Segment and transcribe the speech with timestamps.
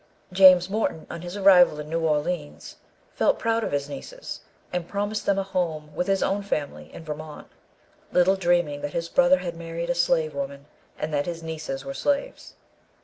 [0.33, 2.77] James Morton, on his arrival in New Orleans,
[3.13, 4.39] felt proud of his nieces,
[4.73, 7.51] and promised them a home with his own family in Vermont;
[8.11, 10.65] little dreaming that his brother had married a slave woman,
[10.97, 12.55] and that his nieces were slaves.